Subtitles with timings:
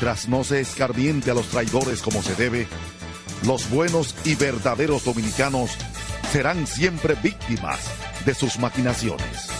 [0.00, 2.66] Mientras no se escarmiente a los traidores como se debe,
[3.44, 5.72] los buenos y verdaderos dominicanos
[6.32, 7.80] serán siempre víctimas
[8.24, 9.50] de sus maquinaciones.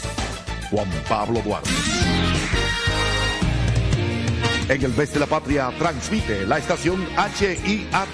[0.70, 1.68] Juan Pablo Duarte.
[4.70, 8.08] En el mes de la patria transmite la estación HIAT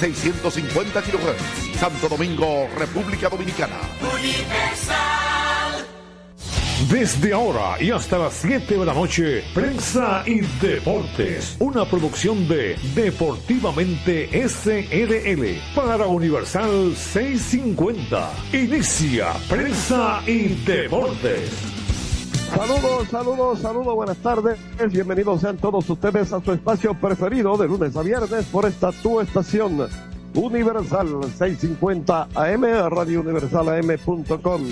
[0.00, 3.76] 650 kHz, Santo Domingo, República Dominicana.
[6.86, 12.76] Desde ahora y hasta las 7 de la noche, Prensa y Deportes, una producción de
[12.94, 18.30] Deportivamente SRL para Universal 650.
[18.52, 21.50] Inicia Prensa y Deportes.
[22.54, 24.56] Saludos, saludos, saludos, buenas tardes.
[24.90, 29.20] Bienvenidos sean todos ustedes a su espacio preferido de lunes a viernes por esta tu
[29.20, 29.88] estación
[30.32, 34.62] Universal 650 AM, Radio Universal AM.com.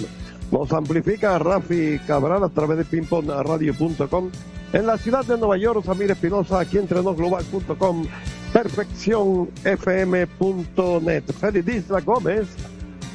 [0.50, 4.30] Nos amplifica Rafi Cabral a través de pimponradio.com.
[4.72, 8.06] En la ciudad de Nueva York, Samir Espinosa, aquí entre global.com,
[8.52, 11.24] perfeccionfm.net.
[11.40, 12.48] Félix Isla Gómez,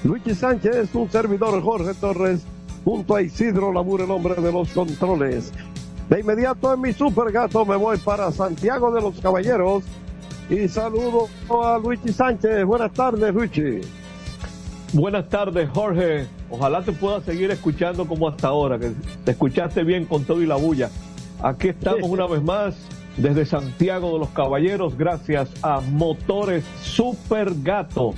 [0.03, 2.41] Luigi Sánchez, un servidor Jorge Torres,
[2.83, 5.51] junto a Isidro Labur, el hombre de los controles.
[6.09, 9.83] De inmediato en mi super gato me voy para Santiago de los Caballeros
[10.49, 12.65] y saludo a Luigi Sánchez.
[12.65, 13.79] Buenas tardes, Luigi.
[14.93, 16.27] Buenas tardes, Jorge.
[16.49, 18.91] Ojalá te pueda seguir escuchando como hasta ahora, que
[19.23, 20.89] te escuchaste bien con todo y la bulla.
[21.41, 22.75] Aquí estamos una vez más
[23.15, 28.13] desde Santiago de los Caballeros, gracias a Motores Super Gato,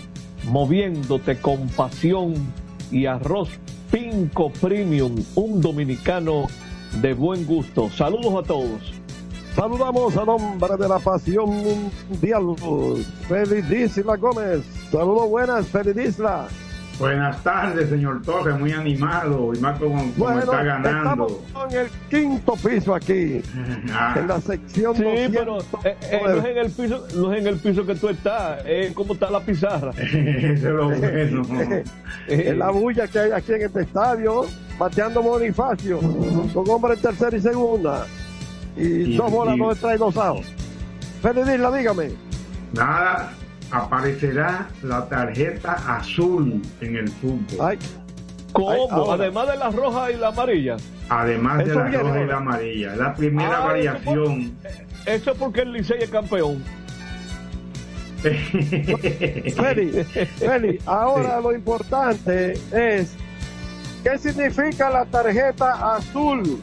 [0.45, 2.33] moviéndote con pasión
[2.91, 3.49] y arroz
[3.91, 6.47] Pinco Premium, un dominicano
[7.01, 7.91] de buen gusto.
[7.91, 8.93] Saludos a todos.
[9.55, 11.51] Saludamos a nombre de la pasión
[12.09, 12.55] mundial,
[13.71, 14.65] Isla Gómez.
[14.91, 16.47] Saludos buenas, Isla.
[16.99, 21.27] Buenas tardes, señor Torres, muy animado y más como, bueno, está ganando.
[21.27, 23.41] Estamos en el quinto piso aquí,
[23.91, 24.15] ah.
[24.17, 27.47] en la sección Sí, pero eh, eh, no, es en el piso, no es en
[27.47, 29.91] el piso que tú estás, es como está la pizarra.
[29.97, 31.83] Eso es lo bueno.
[32.27, 34.45] es la bulla que hay aquí en este estadio,
[34.77, 35.99] bateando Bonifacio,
[36.53, 38.05] con hombre en tercera y segunda,
[38.77, 39.59] y, y dos bolas, y...
[39.59, 40.47] dos extra y dos outs.
[41.23, 42.11] Fedidisla, dígame.
[42.73, 43.33] Nada,
[43.73, 47.57] aparecerá la tarjeta azul en el fútbol.
[47.59, 47.79] Ay.
[48.51, 49.11] ¿Cómo?
[49.11, 50.77] Ay, Además de la roja y la amarilla.
[51.09, 52.95] Además de la roja y la amarilla.
[52.95, 54.55] La primera ah, variación.
[55.07, 56.63] Eso, es porque el Licey es campeón.
[58.23, 60.03] Feli,
[60.37, 63.17] Feli, ahora lo importante es
[64.01, 66.61] ¿qué significa la tarjeta azul?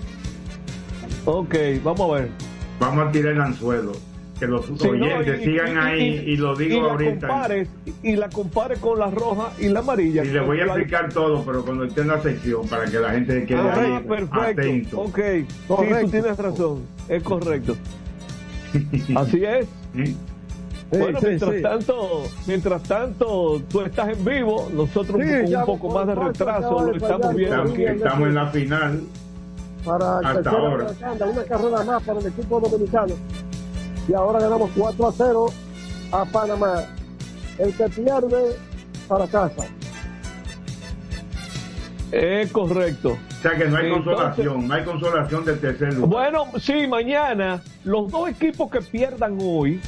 [1.27, 1.55] Ok,
[1.85, 2.31] vamos a ver.
[2.79, 3.93] Vamos a tirar el anzuelo
[4.41, 7.29] que los sí, oyentes no, y, sigan y, ahí y, y, lo digo la ahorita.
[7.29, 7.69] Compares,
[8.03, 10.25] y la compare con la roja y la amarilla.
[10.25, 13.11] Y le voy a explicar todo, pero cuando esté en la sección para que la
[13.11, 14.41] gente quede ah, ahí perfecto.
[14.41, 15.01] atento.
[15.01, 15.19] Ok,
[15.69, 15.99] correcto.
[15.99, 17.77] Sí, tú tienes razón, es correcto.
[19.17, 19.67] Así es.
[19.95, 20.17] ¿Sí?
[20.91, 21.63] Bueno, mientras sí.
[21.63, 26.83] tanto, mientras tanto, tú estás en vivo, nosotros Sí, con un poco más de retraso
[26.85, 27.85] lo estamos ya, viendo Estamos, aquí.
[27.85, 29.01] estamos en la final.
[29.85, 30.87] Para Hasta ahora.
[31.33, 33.15] una carrera más para el equipo dominicano.
[34.09, 35.47] Y ahora ganamos 4 a 0
[36.13, 36.85] a Panamá.
[37.59, 38.57] El que pierde
[39.09, 39.65] para casa.
[42.13, 43.11] Es correcto.
[43.11, 46.09] O sea que no hay Entonces- consolación, no hay consolación del tercer lugar.
[46.33, 49.81] Bueno, sí, mañana los dos equipos que pierdan hoy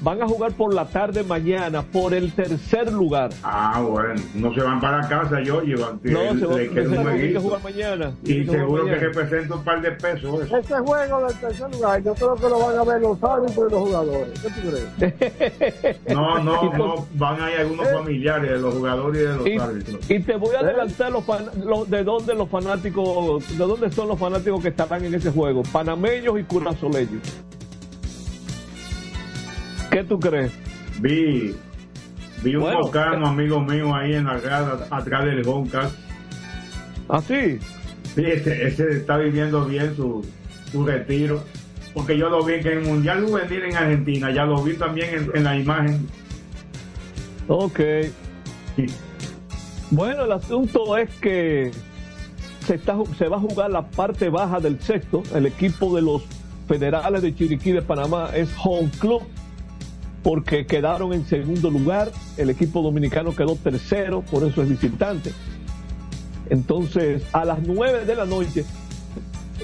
[0.00, 3.30] van a jugar por la tarde mañana por el tercer lugar.
[3.42, 6.00] Ah, bueno, no se van para casa, yo llevan.
[6.02, 7.40] No, se va, le queda un tienen que jueguito.
[7.40, 8.12] jugar mañana.
[8.24, 10.42] Y que seguro que representa un par de pesos.
[10.42, 10.56] eso.
[10.56, 13.72] Ese juego del tercer lugar, yo creo que lo van a ver los árbitros y
[13.72, 14.40] los jugadores.
[14.40, 15.98] ¿Qué tú crees?
[16.08, 20.10] No, no, no, van ahí algunos familiares de los jugadores y de los Y, árbitros.
[20.10, 24.08] y te voy a adelantar los fan- los- de dónde los fanáticos, de dónde son
[24.08, 27.22] los fanáticos que estarán en ese juego, panameños y curazoleños.
[29.98, 30.52] ¿Qué tú crees?
[31.00, 31.56] Vi,
[32.44, 33.26] vi un Bueno, eh.
[33.26, 35.92] amigo mío, ahí en la grada, atrás del Goncas.
[37.08, 37.58] Así.
[38.14, 40.24] Sí, ese, ese está viviendo bien su,
[40.70, 41.42] su retiro.
[41.94, 45.12] Porque yo lo vi que en el Mundial Juvenil en Argentina, ya lo vi también
[45.12, 46.06] en, en la imagen.
[47.48, 47.80] Ok.
[49.90, 51.72] Bueno, el asunto es que
[52.64, 55.24] se, está, se va a jugar la parte baja del sexto.
[55.34, 56.22] El equipo de los
[56.68, 59.22] federales de Chiriquí de Panamá es Home Club
[60.28, 62.12] porque quedaron en segundo lugar.
[62.36, 65.32] El equipo dominicano quedó tercero, por eso es visitante.
[66.50, 68.66] Entonces, a las nueve de la noche,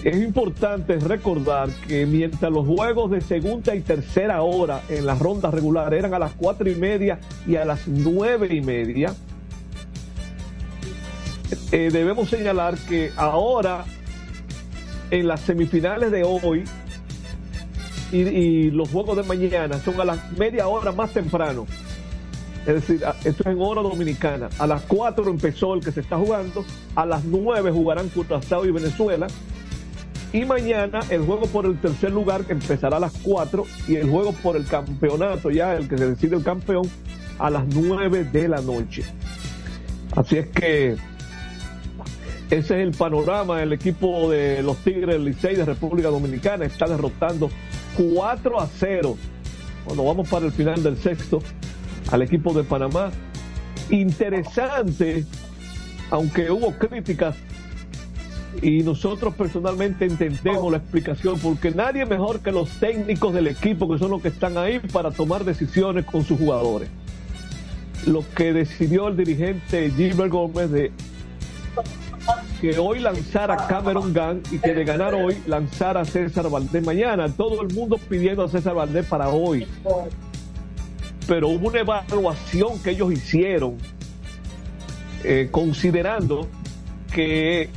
[0.02, 5.50] es importante recordar que mientras los juegos de segunda y tercera hora en la ronda
[5.50, 9.14] regular eran a las cuatro y media y a las nueve y media,
[11.72, 13.84] eh, debemos señalar que ahora,
[15.10, 16.64] en las semifinales de hoy,
[18.12, 21.66] y, los juegos de mañana son a las media hora más temprano.
[22.66, 24.48] Es decir, esto es en hora dominicana.
[24.58, 26.64] A las 4 empezó el que se está jugando,
[26.94, 29.26] a las 9 jugarán Curazao y Venezuela.
[30.32, 34.32] Y mañana el juego por el tercer lugar empezará a las 4 y el juego
[34.32, 36.88] por el campeonato, ya el que se decide el campeón,
[37.38, 39.04] a las 9 de la noche.
[40.16, 40.96] Así es que
[42.50, 43.62] ese es el panorama.
[43.62, 47.50] El equipo de los Tigres Licey de República Dominicana está derrotando
[47.96, 49.16] 4 a 0.
[49.84, 51.40] Cuando vamos para el final del sexto,
[52.10, 53.10] al equipo de Panamá.
[53.90, 55.24] Interesante,
[56.10, 57.36] aunque hubo críticas
[58.62, 63.98] y nosotros personalmente entendemos la explicación porque nadie mejor que los técnicos del equipo que
[63.98, 66.88] son los que están ahí para tomar decisiones con sus jugadores.
[68.06, 70.92] Lo que decidió el dirigente Gilbert Gómez de
[72.64, 77.28] que hoy lanzara Cameron Gunn y que de ganar hoy lanzara César Valdés mañana.
[77.28, 79.66] Todo el mundo pidiendo a César Valdés para hoy.
[81.28, 83.76] Pero hubo una evaluación que ellos hicieron
[85.24, 86.48] eh, considerando
[87.12, 87.68] que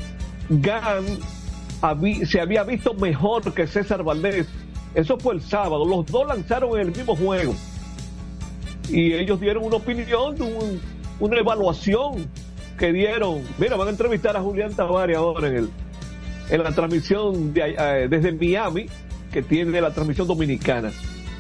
[0.48, 4.48] Gunn se había visto mejor que César Valdés.
[4.96, 5.84] Eso fue el sábado.
[5.84, 7.54] Los dos lanzaron en el mismo juego.
[8.88, 10.38] Y ellos dieron una opinión,
[11.20, 12.30] una evaluación
[12.78, 13.42] que dieron.
[13.58, 15.70] Mira, van a entrevistar a Julián Tavares ahora en, el,
[16.50, 18.86] en la transmisión de, eh, desde Miami,
[19.32, 20.92] que tiene la transmisión dominicana,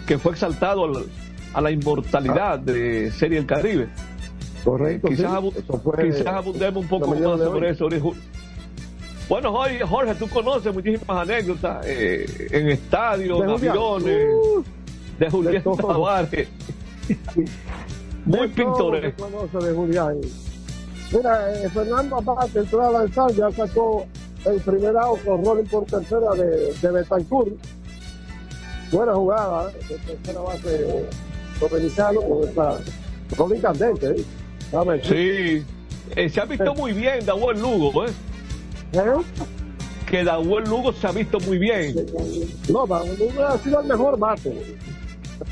[0.06, 0.86] que fue exaltado
[1.54, 3.88] a la inmortalidad de Serie del Caribe.
[4.64, 5.08] Correcto.
[5.08, 5.32] Quizás,
[6.28, 7.88] abundemos un poco más sobre eso.
[9.30, 14.64] Bueno, Jorge, Jorge, tú conoces muchísimas anécdotas eh, en estadios, en aviones, uh,
[15.20, 16.48] de Julián Tavares.
[18.26, 19.30] Muy pintoresco.
[19.60, 20.22] de Julián.
[21.12, 24.06] Mira, eh, Fernando Abate entró a lanzar, ya sacó
[24.46, 27.54] el primer out con rolling por tercera de, de Betancourt.
[28.92, 29.76] Buena jugada ¿eh?
[29.90, 31.06] de tercera base
[31.60, 32.78] dominicano con esta
[33.38, 34.08] rolling candente.
[34.12, 34.26] ¿eh?
[35.04, 35.66] Sí,
[36.16, 38.12] eh, se ha visto muy bien Daúl Lugo, ¿eh?
[38.94, 39.00] ¿Eh?
[40.10, 41.96] Que Daúl Lugo se ha visto muy bien.
[42.70, 44.78] No, Daúl Lugo ha sido el mejor bate.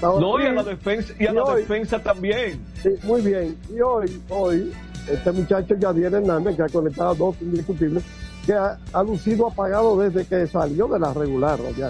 [0.02, 2.60] No, y a la defensa, y a la defensa también.
[2.82, 3.56] Sí, muy bien.
[3.70, 4.74] Y hoy, hoy,
[5.12, 8.04] este muchacho Yadier Hernández, que ha conectado dos indiscutibles,
[8.46, 11.60] que ha, lucido apagado desde que salió de la regular.
[11.78, 11.90] Ya.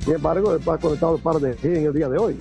[0.00, 2.36] Sin embargo, ha conectado un par de en el día de hoy.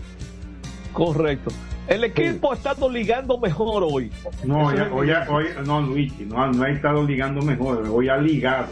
[0.94, 1.52] Correcto.
[1.88, 4.12] El equipo ha estado ligando mejor hoy.
[4.44, 8.70] No, hoy, hoy, no, Luigi, no, no ha estado ligando mejor, hoy ha ligado.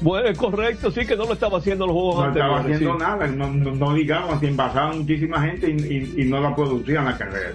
[0.00, 3.26] Bueno, es correcto, sí que no lo estaba haciendo los juegos No estaba haciendo nada,
[3.28, 7.52] no, no, ligamos, se envasaban muchísima gente y, y no la producían la carrera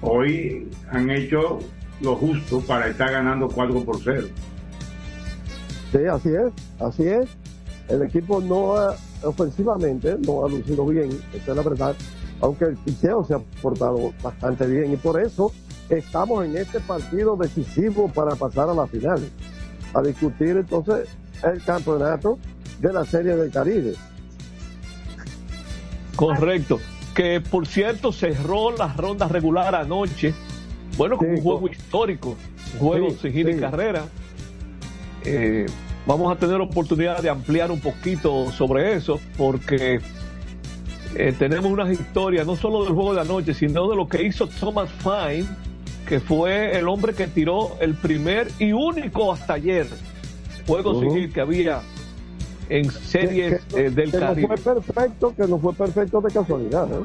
[0.00, 1.58] hoy han hecho
[2.00, 4.28] lo justo para estar ganando 4 por 0.
[5.92, 7.28] Sí, así es, así es.
[7.88, 11.96] El equipo no ha, ofensivamente no ha lucido bien, esa es la verdad,
[12.40, 15.52] aunque el picheo se ha portado bastante bien y por eso
[15.88, 19.20] estamos en este partido decisivo para pasar a la final,
[19.94, 21.08] a discutir entonces
[21.42, 22.38] el campeonato
[22.80, 23.94] de la Serie del Caribe.
[26.14, 26.78] Correcto
[27.18, 30.32] que por cierto cerró la ronda regular anoche,
[30.96, 32.36] bueno, con un juego histórico,
[32.74, 34.04] un juego sin gira y carrera.
[35.24, 35.66] Eh,
[36.06, 40.00] vamos a tener oportunidad de ampliar un poquito sobre eso, porque
[41.16, 44.46] eh, tenemos unas historias no solo del juego de anoche, sino de lo que hizo
[44.46, 45.48] Thomas Fine,
[46.06, 49.88] que fue el hombre que tiró el primer y único hasta ayer
[50.68, 51.80] juego sin hit que había
[52.68, 54.48] en series eh, del que Caribe.
[54.48, 56.88] No fue perfecto, que no fue perfecto de casualidad.
[56.90, 57.04] ¿eh?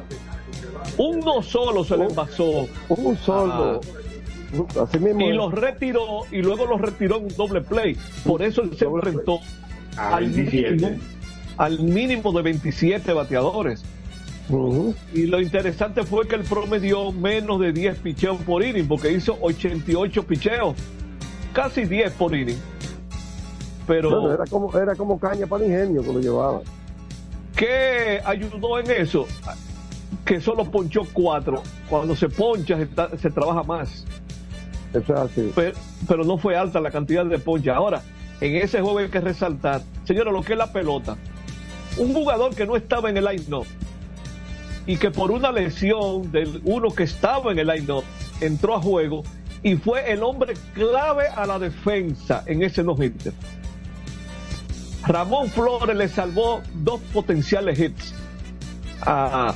[0.98, 2.66] Uno solo se le pasó.
[2.88, 3.80] Un solo.
[4.80, 7.96] Así mismo y los retiró y luego los retiró en un doble play.
[8.24, 9.40] Por eso él se enfrentó
[9.96, 10.90] al mínimo,
[11.56, 13.82] al mínimo de 27 bateadores.
[15.12, 19.38] Y lo interesante fue que él promedió menos de 10 picheos por inning, porque hizo
[19.40, 20.76] 88 picheos,
[21.52, 22.58] casi 10 por inning
[23.86, 26.60] pero era como era como caña para el ingenio que lo llevaba.
[27.56, 29.26] ¿Qué ayudó en eso?
[30.24, 31.62] Que solo ponchó cuatro.
[31.88, 32.76] Cuando se poncha
[33.20, 34.04] se, trabaja más.
[34.92, 35.52] Eso es así.
[35.54, 37.76] Pero, no fue alta la cantidad de poncha.
[37.76, 38.02] Ahora,
[38.40, 41.16] en ese juego hay que resaltar, señora, lo que es la pelota.
[41.96, 43.66] Un jugador que no estaba en el line-up
[44.86, 48.04] y que por una lesión del uno que estaba en el line-up
[48.40, 49.22] entró a juego
[49.62, 53.32] y fue el hombre clave a la defensa en ese no-hitter.
[55.06, 58.14] Ramón Flores le salvó dos potenciales hits
[59.02, 59.54] a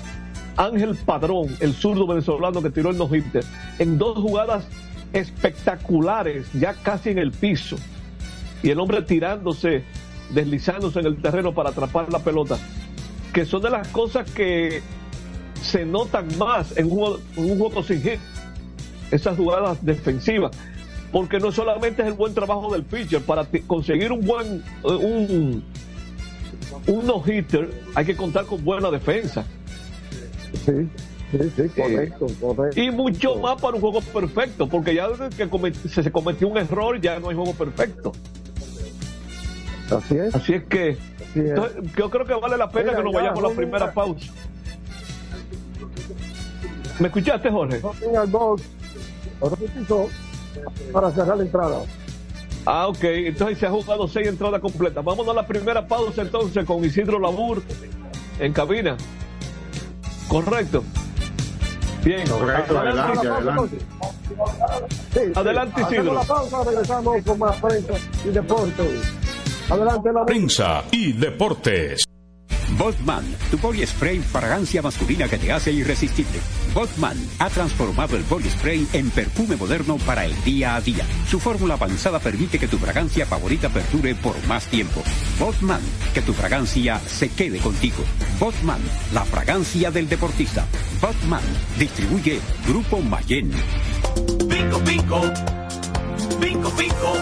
[0.57, 3.45] Ángel Padrón, el zurdo venezolano que tiró el no hitter,
[3.79, 4.67] en dos jugadas
[5.13, 7.77] espectaculares, ya casi en el piso.
[8.63, 9.85] Y el hombre tirándose
[10.31, 12.59] deslizándose en el terreno para atrapar la pelota,
[13.33, 14.83] que son de las cosas que
[15.63, 18.21] se notan más en un, juego, sin hit,
[19.11, 20.53] esas jugadas defensivas,
[21.13, 25.65] porque no solamente es el buen trabajo del pitcher, para conseguir un buen, eh, un,
[26.87, 29.45] un no-hitter hay que contar con buena defensa.
[30.65, 30.89] Sí.
[31.31, 32.81] Sí, sí, correcto, correcto.
[32.81, 36.99] Y mucho más para un juego perfecto, porque ya desde que se cometió un error
[37.01, 38.13] ya no hay juego perfecto.
[39.91, 40.35] Así es.
[40.35, 40.97] Así es que
[41.97, 44.33] yo creo que vale la pena que nos vayamos a la primera pausa.
[46.99, 47.81] ¿Me escuchaste, Jorge?
[50.93, 51.81] Para cerrar la entrada.
[52.67, 53.03] Ah, ok.
[53.03, 55.05] Entonces se ha jugado seis entradas completas.
[55.05, 57.63] Vámonos a la primera pausa entonces con Isidro Labur
[58.39, 58.97] en cabina.
[60.29, 60.85] Correcto.
[62.05, 62.29] Bien.
[62.29, 63.79] Correcto, adelante, adelante.
[65.35, 66.15] adelante, Isidro.
[66.15, 69.15] La pausa, regresamos con más prensa y deportes.
[69.71, 72.05] Adelante, la prensa y deportes.
[72.77, 76.39] Botman, tu body spray fragancia masculina que te hace irresistible.
[76.79, 81.05] Botman ha transformado el body spray en perfume moderno para el día a día.
[81.29, 85.03] Su fórmula avanzada permite que tu fragancia favorita perdure por más tiempo.
[85.41, 85.81] Botman,
[86.15, 88.05] que tu fragancia se quede contigo.
[88.39, 88.81] Botman,
[89.13, 90.67] la fragancia del deportista.
[91.01, 91.43] Botman,
[91.81, 93.51] distribuye Grupo Mayen.
[94.47, 95.23] Bingo, bingo.
[96.41, 97.13] Bingo, bingo.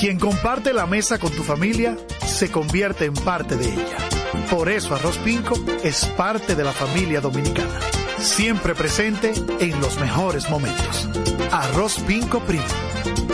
[0.00, 4.17] Quien comparte la mesa con tu familia se convierte en parte de ella.
[4.50, 7.80] Por eso Arroz Pinco es parte de la familia dominicana.
[8.18, 11.08] Siempre presente en los mejores momentos.
[11.50, 12.64] Arroz Pinco Primo.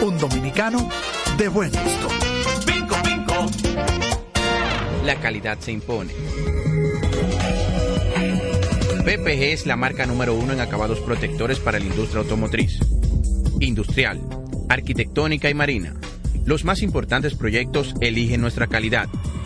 [0.03, 0.89] Un dominicano
[1.39, 2.09] de buen gusto.
[2.67, 3.47] Pinco Pinco.
[5.05, 6.13] La calidad se impone.
[9.05, 12.79] PPG es la marca número uno en acabados protectores para la industria automotriz,
[13.61, 14.21] industrial,
[14.69, 15.95] arquitectónica y marina
[16.45, 19.09] los más importantes proyectos eligen nuestra calidad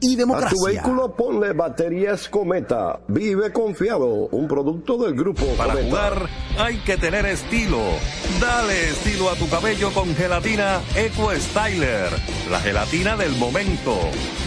[0.00, 0.48] y democracia.
[0.48, 3.00] A tu vehículo ponle baterías Cometa.
[3.08, 6.28] Vive confiado, un producto del grupo Para jugar
[6.58, 7.80] hay que tener estilo.
[8.40, 12.10] Dale estilo a tu cabello con gelatina Eco Styler,
[12.50, 13.96] la gelatina del momento.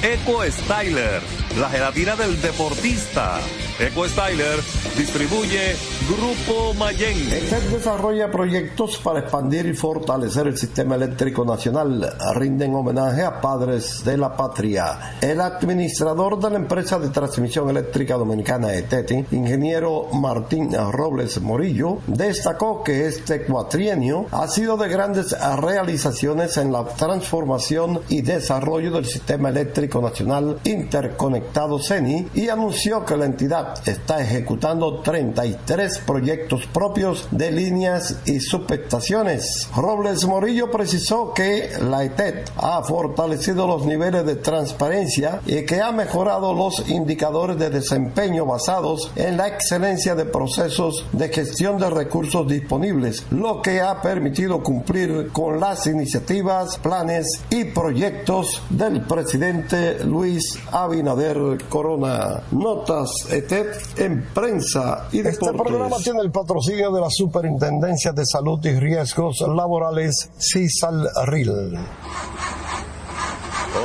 [0.01, 1.22] Eco Styler,
[1.60, 3.39] la gelatina del deportista.
[3.79, 4.60] Eco Styler
[4.98, 5.75] distribuye
[6.07, 7.17] Grupo Mayen.
[7.31, 12.15] ETED desarrolla proyectos para expandir y fortalecer el sistema eléctrico nacional.
[12.36, 15.17] Rinden homenaje a padres de la patria.
[15.22, 22.83] El administrador de la empresa de transmisión eléctrica dominicana ETETI, ingeniero Martín Robles Morillo, destacó
[22.83, 29.50] que este cuatrienio ha sido de grandes realizaciones en la transformación y desarrollo del sistema
[29.50, 37.51] eléctrico nacional interconectado CENI y anunció que la entidad está ejecutando 33 proyectos propios de
[37.51, 39.69] líneas y subestaciones.
[39.75, 45.91] Robles Morillo precisó que la ETED ha fortalecido los niveles de transparencia y que ha
[45.91, 52.48] mejorado los indicadores de desempeño basados en la excelencia de procesos de gestión de recursos
[52.48, 60.57] disponibles, lo que ha permitido cumplir con las iniciativas, planes y proyectos del presidente Luis
[60.72, 61.32] Abinader
[61.69, 62.41] Corona.
[62.51, 65.50] Notas ETEP en prensa y deportes.
[65.50, 71.77] Este programa tiene el patrocinio de la Superintendencia de Salud y Riesgos Laborales CISALRIL.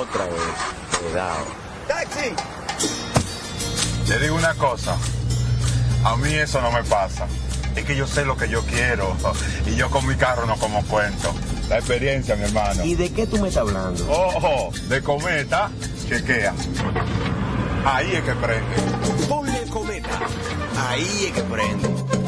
[0.00, 1.44] Otra vez, cuidado.
[1.87, 2.30] ¡Taxi!
[4.08, 4.96] Le digo una cosa,
[6.04, 7.26] a mí eso no me pasa.
[7.76, 9.16] Es que yo sé lo que yo quiero
[9.66, 11.32] y yo con mi carro no como cuento.
[11.68, 12.85] La experiencia, mi hermano.
[12.85, 14.11] ¿Y de qué tú me estás hablando?
[14.11, 15.70] Ojo, de cometa,
[16.09, 16.54] chequea.
[17.85, 19.26] Ahí es que prende.
[19.28, 20.09] Ponle cometa.
[20.88, 22.27] Ahí es que prende.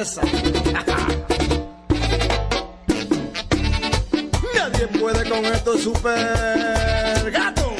[4.54, 7.70] Nadie puede con esto super gato.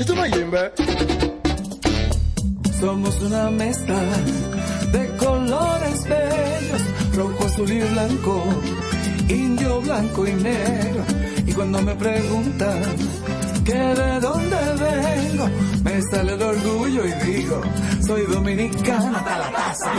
[0.00, 0.72] Esto no Jimbe.
[2.80, 4.00] Somos una mezcla
[4.92, 6.82] de colores bellos,
[7.16, 8.42] rojo, azul y blanco,
[9.28, 11.04] indio, blanco y negro.
[11.46, 12.82] Y cuando me preguntan
[13.66, 15.50] que de dónde vengo,
[15.84, 17.60] me sale el orgullo y digo,
[18.06, 19.92] soy dominicano hasta la taza.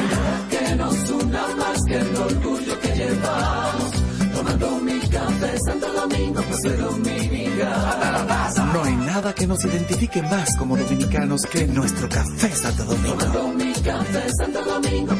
[1.33, 3.91] Una más que el orgullo que llevamos.
[4.35, 8.73] Tomando mi café Santo Domingo, pues soy dominicano.
[8.73, 13.62] No hay nada que nos identifique más como dominicanos que nuestro café Santo Domingo.
[13.83, 15.13] Santo Domingo.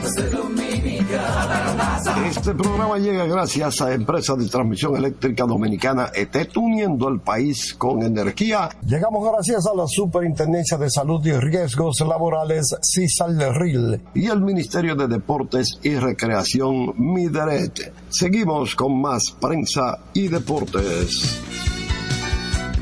[2.26, 8.02] Este programa llega gracias a Empresa de Transmisión Eléctrica Dominicana ETET, uniendo el país con
[8.04, 8.69] energía.
[8.86, 15.08] Llegamos gracias a la Superintendencia de Salud y Riesgos Laborales, CISALRIL, y el Ministerio de
[15.08, 17.93] Deportes y Recreación, MIDERET.
[18.10, 21.41] Seguimos con más prensa y deportes.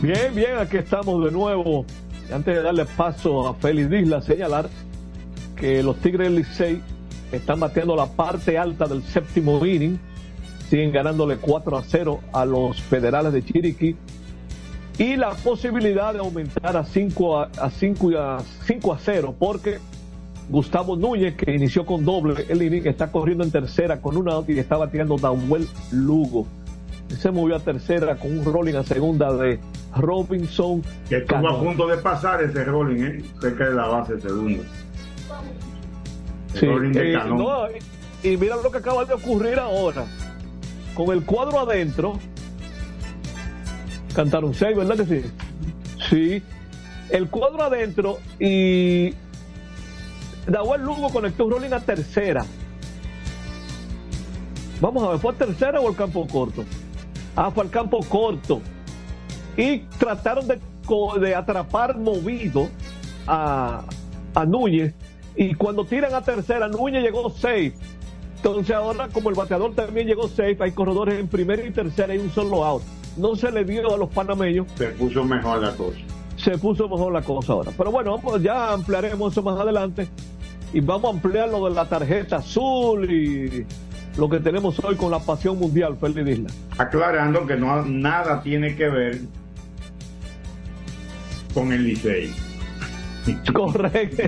[0.02, 1.86] Bien, bien, aquí estamos de nuevo.
[2.32, 4.70] Antes de darle paso a Félix Isla, señalar
[5.62, 6.82] que los Tigres del Licey
[7.32, 10.00] están bateando la parte alta del séptimo inning.
[10.68, 13.96] Siguen ganándole 4 a 0 a los federales de Chiriquí.
[14.98, 19.36] Y la posibilidad de aumentar a 5 a, a 5 y a 5 a 0,
[19.38, 19.78] porque
[20.50, 24.50] Gustavo Núñez, que inició con doble el inning, está corriendo en tercera con una out
[24.50, 26.48] y está bateando Dauel Lugo.
[27.20, 29.60] Se movió a tercera con un rolling a segunda de
[29.96, 30.82] Robinson.
[31.08, 33.24] Que estuvo a punto de pasar ese rolling, ¿eh?
[33.40, 34.64] cerca de la base segunda.
[36.54, 37.68] Sí, eh, no,
[38.24, 40.06] y, mira lo que acaba de ocurrir ahora.
[40.94, 42.20] Con el cuadro adentro,
[44.14, 45.32] cantaron seis, ¿verdad que sí?
[46.10, 46.44] Sí.
[47.10, 49.14] El cuadro adentro y
[50.48, 52.46] Dahuel Lugo conectó un rolling a tercera.
[54.82, 56.66] Vamos a ver, ¿fue a tercera o al campo corto?
[57.36, 58.62] Ah, fue al campo corto.
[59.56, 60.60] Y trataron de,
[61.20, 62.70] de atrapar movido
[63.28, 63.84] a,
[64.34, 64.94] a Núñez.
[65.36, 67.74] Y cuando tiran a tercera, Núñez llegó safe.
[68.38, 72.18] Entonces ahora, como el bateador también llegó safe, hay corredores en primera y tercera y
[72.18, 72.82] un solo out.
[73.18, 74.68] No se le dio a los panameños.
[74.76, 76.00] Se puso mejor la cosa.
[76.38, 77.72] Se puso mejor la cosa ahora.
[77.78, 80.08] Pero bueno, vamos, ya ampliaremos eso más adelante.
[80.74, 83.66] Y vamos a ampliar lo de la tarjeta azul y
[84.18, 86.50] lo que tenemos hoy con la pasión mundial, Félix Isla.
[86.78, 89.22] Aclarando que no nada tiene que ver
[91.54, 92.51] con el Licey.
[93.54, 94.24] Correcto.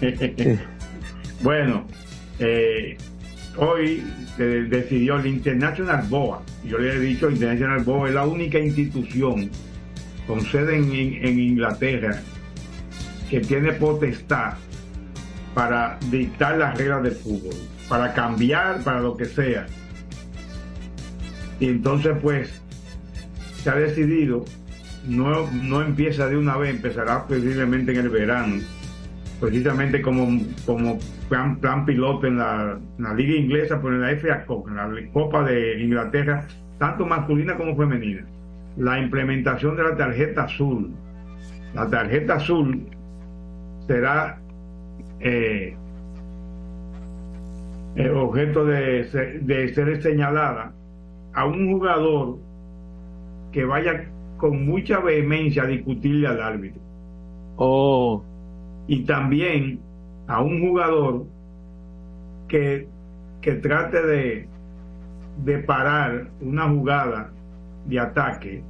[1.42, 1.86] bueno,
[2.38, 2.96] eh,
[3.56, 4.02] hoy
[4.36, 6.42] se decidió el International BOA.
[6.64, 9.50] Yo le he dicho, International BOA es la única institución
[10.26, 12.20] con sede en, en- en Inglaterra
[13.28, 14.54] que tiene potestad
[15.54, 17.54] para dictar las reglas del fútbol,
[17.88, 19.66] para cambiar, para lo que sea.
[21.58, 22.60] Y entonces, pues,
[23.62, 24.44] se ha decidido,
[25.06, 28.56] no, no empieza de una vez, empezará posiblemente en el verano,
[29.40, 34.44] precisamente como, como plan, plan piloto en la, la liga inglesa, pero en la FA
[34.44, 36.46] Cup, en la Copa de Inglaterra,
[36.78, 38.24] tanto masculina como femenina.
[38.76, 40.92] La implementación de la tarjeta azul.
[41.74, 42.86] La tarjeta azul
[43.86, 44.38] será
[45.20, 45.76] eh,
[47.96, 49.04] el objeto de,
[49.42, 50.72] de ser señalada
[51.34, 52.38] a un jugador
[53.52, 54.04] que vaya
[54.40, 56.80] con mucha vehemencia a discutirle al árbitro.
[57.56, 58.22] Oh,
[58.88, 59.78] Y también
[60.26, 61.26] a un jugador
[62.48, 62.88] que,
[63.42, 64.48] que trate de,
[65.44, 67.30] de parar una jugada
[67.86, 68.62] de ataque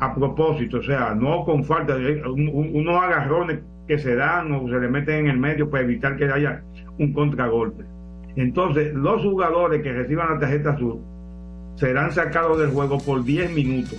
[0.00, 4.50] a propósito, o sea, no con falta de un- un- unos agarrones que se dan
[4.52, 6.62] o se le meten en el medio para evitar que haya
[6.98, 7.84] un contragolpe.
[8.36, 10.98] Entonces, los jugadores que reciban la tarjeta azul
[11.76, 13.98] serán sacados del juego por 10 minutos.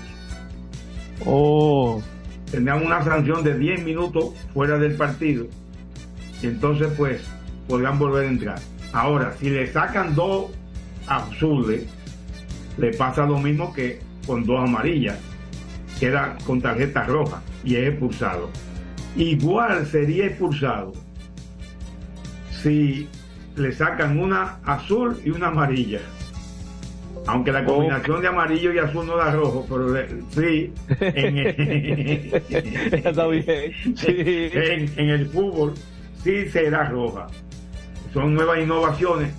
[1.25, 2.01] Oh,
[2.51, 5.47] Tendrán una sanción de 10 minutos fuera del partido.
[6.41, 7.21] Y entonces, pues,
[7.67, 8.59] podrán volver a entrar.
[8.93, 10.51] Ahora, si le sacan dos
[11.07, 11.83] azules,
[12.77, 15.17] le pasa lo mismo que con dos amarillas.
[15.99, 18.49] Queda con tarjeta roja y es expulsado.
[19.15, 20.93] Igual sería expulsado
[22.61, 23.07] si
[23.55, 25.99] le sacan una azul y una amarilla.
[27.27, 31.35] Aunque la combinación de amarillo y azul no da rojo, pero le- sí, en.
[33.95, 34.49] Sí.
[34.53, 35.73] en, en el fútbol
[36.23, 37.27] sí será roja.
[38.13, 39.33] Son nuevas innovaciones.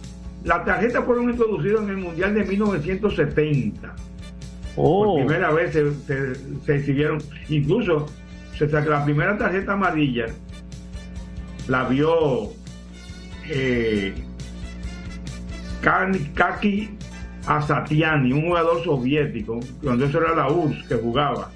[0.45, 3.95] Las tarjetas fueron introducidas en el Mundial de 1970.
[4.77, 5.05] Oh.
[5.05, 7.19] Por primera vez se, se, se exhibieron.
[7.49, 8.07] Incluso
[8.57, 10.27] se sacó la primera tarjeta amarilla,
[11.69, 12.51] la vio
[13.49, 14.15] eh,
[15.83, 16.33] Kan-
[17.47, 21.51] Kaki Asatiani, un jugador soviético, cuando eso era la URSS que jugaba,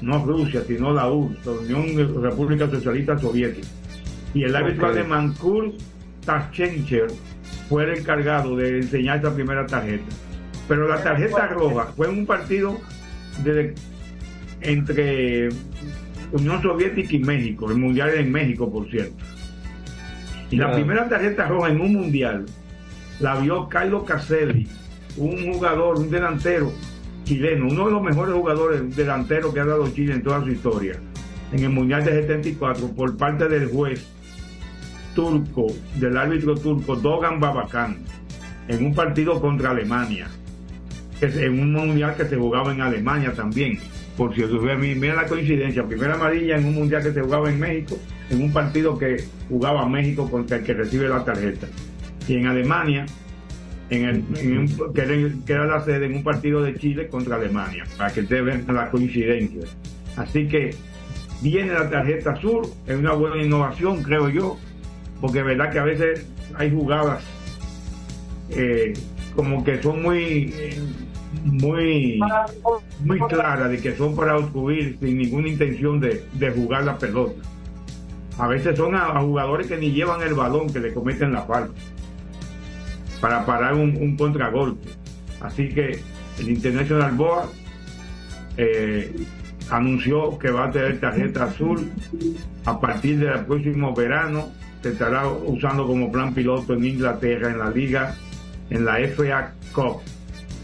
[0.00, 3.68] no Rusia, sino la URSS, la Unión República Socialista Soviética.
[4.34, 4.92] Y el árbitro Ok.
[4.96, 5.74] alemán Kurt
[6.24, 7.06] Taschencher
[7.68, 10.04] fue el encargado de enseñar esa primera tarjeta.
[10.68, 12.76] Pero la tarjeta roja fue en un partido
[13.44, 13.74] de,
[14.62, 15.48] entre
[16.32, 19.16] Unión Soviética y México, el mundial en México, por cierto.
[20.50, 22.46] Y la primera tarjeta roja en un mundial
[23.20, 24.68] la vio Carlos Caselli,
[25.16, 26.72] un jugador, un delantero
[27.24, 30.94] chileno, uno de los mejores jugadores delanteros que ha dado Chile en toda su historia,
[31.52, 34.06] en el mundial de 74, por parte del juez
[35.14, 37.96] turco, del árbitro turco Dogan Babacan,
[38.68, 40.28] en un partido contra Alemania,
[41.20, 43.78] en un mundial que se jugaba en Alemania también.
[44.16, 47.98] Por cierto, mira la coincidencia, primera amarilla en un mundial que se jugaba en México,
[48.30, 51.66] en un partido que jugaba México contra el que recibe la tarjeta.
[52.26, 53.06] Y en Alemania,
[53.90, 54.92] en el, en un-
[55.44, 58.90] que, la sede en un partido de Chile contra Alemania, para que ustedes vean la
[58.90, 59.62] coincidencia.
[60.16, 60.74] Así que
[61.42, 64.58] viene la tarjeta azul, es una buena innovación, creo yo,
[65.20, 67.22] porque es verdad que a veces hay jugadas
[68.50, 68.92] eh,
[69.34, 70.54] como que son muy
[71.44, 72.18] muy
[73.04, 77.42] muy claras de que son para obstruir sin ninguna intención de, de jugar la pelota
[78.38, 81.74] a veces son a jugadores que ni llevan el balón que le cometen la falta
[83.26, 84.88] para parar un, un contragolpe.
[85.40, 85.98] Así que
[86.38, 87.48] el International Board
[88.56, 89.12] eh,
[89.68, 91.90] anunció que va a tener tarjeta azul
[92.66, 94.52] a partir del próximo verano.
[94.80, 98.14] Se estará usando como plan piloto en Inglaterra en la liga
[98.70, 100.02] en la FA Cup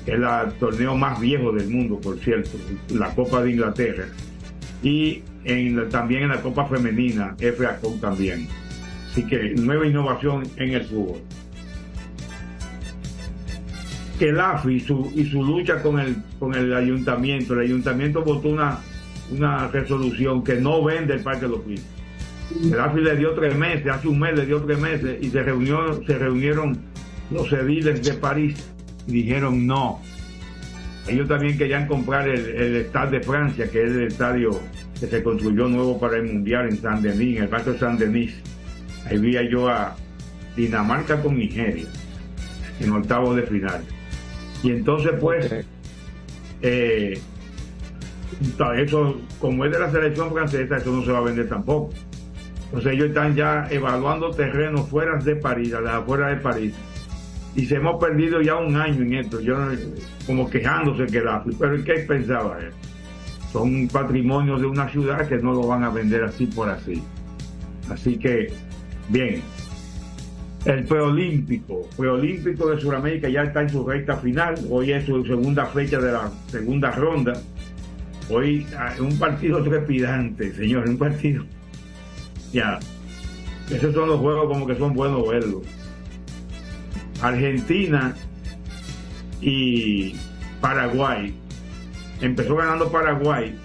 [0.05, 2.59] que es el torneo más viejo del mundo por cierto
[2.91, 4.05] la Copa de Inglaterra.
[4.85, 5.25] Y
[5.91, 8.47] también en la Copa Femenina FA Cup también.
[9.11, 11.23] Así que nueva innovación en el fútbol
[14.23, 18.23] que el AFI y su, y su lucha con el, con el ayuntamiento, el ayuntamiento
[18.23, 18.79] votó una,
[19.33, 21.91] una resolución que no vende el Parque de los Príncipes.
[22.63, 25.43] El AFI le dio tres meses, hace un mes le dio tres meses y se,
[25.43, 26.79] reunió, se reunieron
[27.33, 28.73] los ediles de París
[29.09, 30.01] y dijeron no.
[31.09, 34.51] Ellos también querían comprar el, el Stade de Francia, que es el estadio
[35.01, 38.41] que se construyó nuevo para el Mundial en San Denis, en el barrio San Denis.
[39.05, 39.97] Ahí vi yo a
[40.55, 41.87] Dinamarca con Nigeria
[42.79, 43.83] en octavos de final.
[44.63, 45.67] Y entonces, pues,
[46.63, 47.21] eh,
[48.77, 51.93] eso, como es de la selección francesa, eso no se va a vender tampoco.
[52.67, 56.75] Entonces, ellos están ya evaluando terrenos fuera de París, a las afueras de París.
[57.55, 59.57] Y se hemos perdido ya un año en esto, yo
[60.27, 62.71] como quejándose que la pero ¿qué pensaba él?
[63.53, 67.03] Son patrimonios de una ciudad que no lo van a vender así por así.
[67.91, 68.51] Así que,
[69.11, 69.43] bien,
[70.65, 74.55] el preolímpico, preolímpico de Sudamérica ya está en su recta final.
[74.71, 77.33] Hoy es su segunda fecha de la segunda ronda.
[78.31, 81.45] Hoy ah, un partido trepidante, señor, un partido.
[82.53, 82.79] Ya.
[83.71, 85.63] Esos son los juegos como que son buenos verlos.
[87.21, 88.15] Argentina
[89.41, 90.15] y
[90.61, 91.35] Paraguay.
[92.21, 93.57] Empezó ganando Paraguay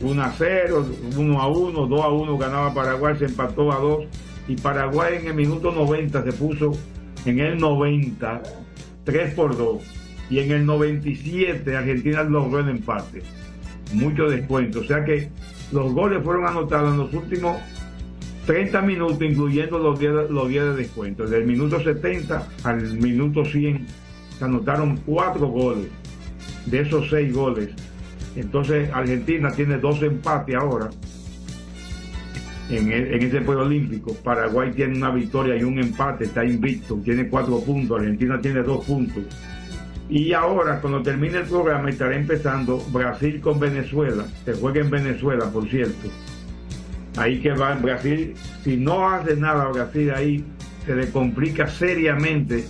[0.00, 4.04] 1 a 0, 1 a 1, 2 a 1 ganaba Paraguay, se empató a 2
[4.48, 6.72] y Paraguay en el minuto 90 se puso
[7.24, 8.42] en el 90
[9.04, 9.82] 3 por 2
[10.30, 13.22] y en el 97 Argentina logró el empate.
[13.92, 15.30] Mucho descuento, o sea que
[15.72, 17.56] los goles fueron anotados en los últimos
[18.46, 21.26] 30 minutos, incluyendo los 10, los 10 de descuento.
[21.26, 23.86] Del minuto 70 al minuto 100
[24.38, 25.88] se anotaron 4 goles.
[26.66, 27.70] De esos 6 goles,
[28.34, 30.90] entonces Argentina tiene dos empates ahora
[32.70, 34.14] en, e- en ese juego olímpico.
[34.14, 37.98] Paraguay tiene una victoria y un empate, está invicto, tiene 4 puntos.
[37.98, 39.24] Argentina tiene 2 puntos.
[40.08, 44.24] Y ahora, cuando termine el programa, estará empezando Brasil con Venezuela.
[44.44, 46.08] Se juega en Venezuela, por cierto.
[47.16, 48.34] Ahí que va Brasil.
[48.62, 50.44] Si no hace nada Brasil ahí,
[50.84, 52.64] se le complica seriamente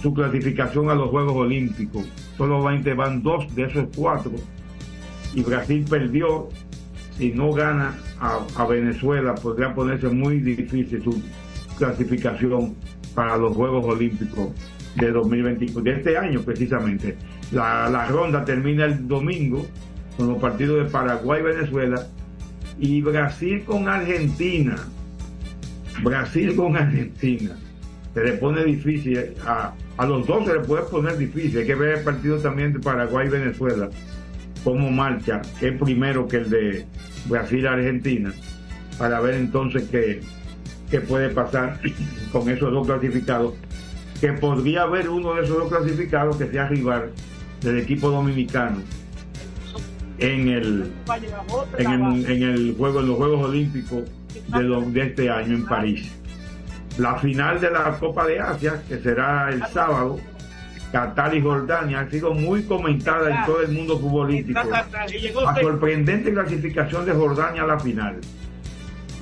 [0.00, 2.04] su clasificación a los Juegos Olímpicos.
[2.36, 4.32] Solamente van dos de esos cuatro.
[5.34, 6.48] Y Brasil perdió.
[7.18, 11.20] Si no gana a, Venezuela, podría ponerse muy difícil su
[11.76, 12.76] clasificación
[13.14, 14.50] para los Juegos Olímpicos
[14.94, 17.16] de 2025, de este año precisamente.
[17.50, 19.66] La, la ronda termina el domingo
[20.16, 22.06] con los partidos de Paraguay, Venezuela
[22.78, 24.76] y Brasil con Argentina.
[26.02, 27.56] Brasil con Argentina.
[28.14, 31.58] Se le pone difícil, a, a los dos se le puede poner difícil.
[31.58, 33.88] Hay que ver el partido también de Paraguay, Venezuela,
[34.64, 36.86] cómo marcha, es primero que el de
[37.26, 38.32] Brasil-Argentina,
[38.98, 40.20] para ver entonces qué,
[40.90, 41.80] qué puede pasar
[42.32, 43.54] con esos dos clasificados
[44.20, 47.10] que podría haber uno de esos dos clasificados que sea rival
[47.60, 48.78] del equipo dominicano
[50.18, 50.92] en el
[51.78, 54.02] en el, en el juego en los Juegos Olímpicos
[54.48, 56.10] de, de este año en París.
[56.98, 60.18] La final de la Copa de Asia, que será el sábado,
[60.92, 64.60] Qatar y Jordania, ha sido muy comentada en todo el mundo futbolístico.
[64.62, 68.20] La sorprendente clasificación de Jordania a la final.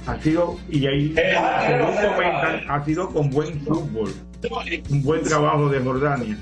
[0.06, 4.10] Ha sido, y ahí según comentan, ha sido con buen fútbol
[4.90, 6.36] un buen trabajo de Jordania.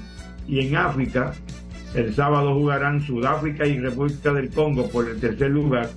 [0.46, 1.34] Y en África,
[1.94, 5.90] el sábado jugarán Sudáfrica y República del Congo por el tercer lugar.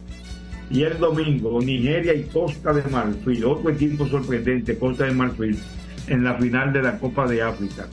[0.69, 5.59] Y el domingo, Nigeria y Costa de Marfil, otro equipo sorprendente, Costa de Marfil,
[6.07, 7.87] en la final de la Copa de África.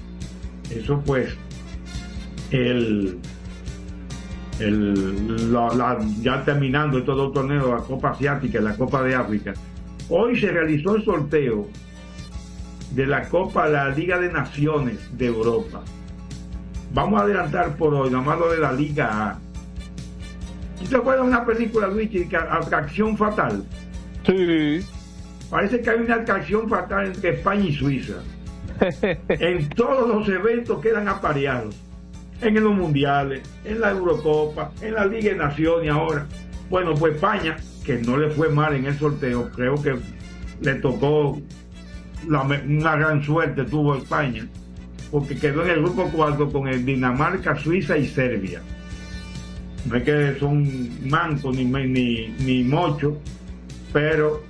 [0.70, 1.34] Eso pues,
[2.50, 3.18] el,
[4.60, 9.14] el, la- la- ya terminando estos dos torneos, la Copa Asiática y la Copa de
[9.14, 9.54] África.
[10.08, 11.68] Hoy se realizó el sorteo
[12.92, 15.82] de la Copa, la Liga de Naciones de Europa.
[16.94, 19.38] Vamos a adelantar por hoy, nomás lo de la Liga A.
[20.78, 23.62] ¿Tú te acuerdas de una película, Luigi, que Atracción Fatal?
[24.24, 24.80] Sí.
[25.50, 28.14] Parece que hay una atracción fatal entre España y Suiza.
[29.28, 31.74] En todos los eventos quedan apareados.
[32.40, 36.26] En los mundiales, en la Eurocopa, en la Liga de Naciones ahora.
[36.70, 39.96] Bueno, pues España, que no le fue mal en el sorteo, creo que
[40.60, 41.40] le tocó
[42.28, 44.46] la una gran suerte tuvo España,
[45.10, 48.60] porque quedó en el grupo 4 con el Dinamarca, Suiza y Serbia.
[49.86, 53.14] No es que son mancos ni, ni, ni mochos,
[53.92, 54.42] pero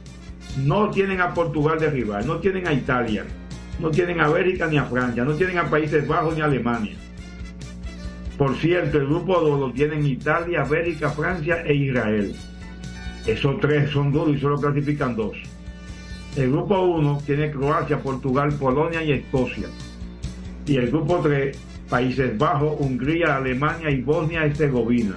[0.56, 3.24] no tienen a Portugal de rival, no tienen a Italia,
[3.78, 6.96] no tienen a Bélgica ni a Francia, no tienen a Países Bajos ni a Alemania.
[8.36, 12.34] Por cierto, el grupo 2 lo tienen Italia, Bélgica, Francia e Israel.
[13.26, 15.36] Esos tres son duros y solo clasifican dos.
[16.36, 19.66] El grupo 1 tiene Croacia, Portugal, Polonia y Escocia.
[20.66, 25.16] Y el grupo 3, Países Bajos, Hungría, Alemania y Bosnia y Herzegovina.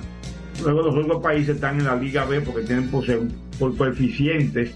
[0.64, 3.06] Luego los otros países están en la Liga B porque tienen por,
[3.60, 4.74] por coeficientes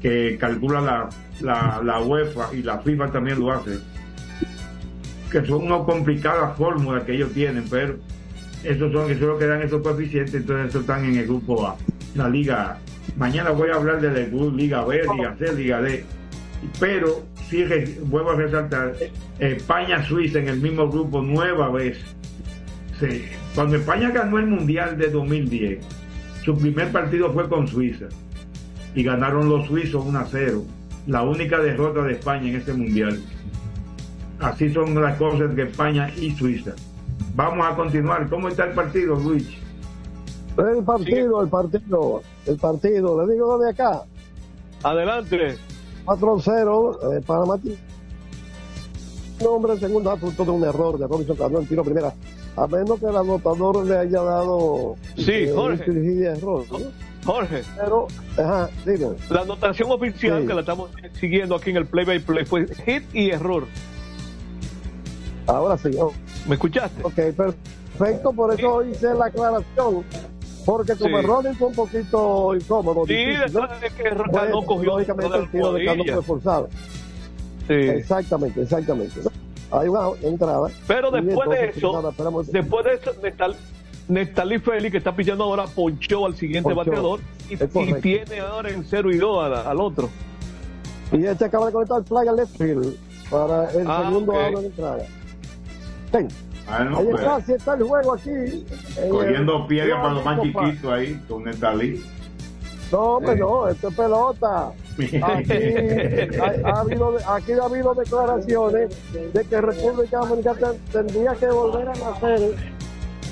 [0.00, 1.08] que calcula la,
[1.40, 3.78] la, la UEFA y la FIFA también lo hace.
[5.30, 7.96] Que son una complicada fórmula que ellos tienen, pero
[8.62, 11.66] esos son, eso es lo que dan esos coeficientes, entonces esos están en el grupo
[11.66, 11.76] A,
[12.14, 12.78] la Liga A.
[13.16, 16.04] Mañana voy a hablar de la Liga B, Liga C, Liga D.
[16.80, 17.64] Pero sí
[18.02, 18.94] vuelvo a resaltar,
[19.38, 21.98] España-Suiza en el mismo grupo nueva vez.
[23.54, 25.84] Cuando España ganó el Mundial de 2010,
[26.44, 28.06] su primer partido fue con Suiza
[28.94, 30.64] y ganaron los suizos 1 a 0.
[31.06, 33.22] La única derrota de España en este Mundial.
[34.40, 36.72] Así son las cosas de España y Suiza.
[37.34, 38.28] Vamos a continuar.
[38.28, 39.46] ¿Cómo está el partido, Luis?
[40.58, 43.26] El partido, el partido, el partido.
[43.26, 44.02] Le digo de acá.
[44.82, 45.56] Adelante.
[46.04, 47.16] 4-0.
[47.16, 47.78] Eh, Panamá tiene
[49.40, 52.12] un hombre en segunda fruto de un error de Robinson Cano en tiro primera.
[52.56, 54.96] A menos que el anotador le haya dado.
[55.16, 55.84] Sí, eh, Jorge.
[56.24, 57.05] Error, ¿no?
[57.26, 58.06] Jorge, Pero,
[58.38, 59.08] ajá, dime.
[59.30, 60.46] la anotación oficial Sí.
[60.48, 63.64] que la estamos siguiendo aquí en el play by play fue hit y error.
[65.46, 65.90] Ahora sí.
[65.98, 66.12] oh,
[66.48, 67.02] ¿Me escuchaste?
[67.04, 68.32] Ok, perfecto.
[68.32, 70.04] Por eso hice la aclaración.
[70.64, 71.26] Porque como Sí.
[71.26, 73.06] running fue un poquito incómodo.
[73.06, 73.60] Sí, difícil, ¿no?
[73.68, 76.68] después de que Pues, Cano cogió lógicamente el tiro de Cano fue forzado.
[77.68, 77.74] Sí.
[77.74, 79.20] Exactamente, exactamente.
[79.70, 80.68] Hay una entrada.
[80.88, 82.12] Pero después de entonces, eso, nada,
[82.52, 83.56] después de eso, Nestal,
[84.08, 86.90] Nestalí Félix, que está pillando ahora, ponchó al siguiente Ponchó.
[86.90, 87.56] bateador y,
[88.00, 90.08] tiene ahora en 0 y 2 al, al otro.
[91.12, 92.96] Y este acaba de conectar el fly al left field
[93.30, 94.38] para el Ah, segundo ok.
[94.38, 94.98] out de entrada.
[94.98, 96.18] Sí.
[96.68, 98.30] Bueno, Ahí pues, está, así está el juego aquí.
[98.30, 102.04] en cogiendo el- piedra para los más chiquitos ahí, con Nestalí.
[102.92, 103.36] No, hombre, Eh.
[103.38, 104.72] no, esto es pelota.
[104.96, 105.16] Aquí,
[106.40, 108.96] ha, ha habido, aquí ha habido declaraciones
[109.32, 112.54] de que República Dominicana ten- tendría que volver a nacer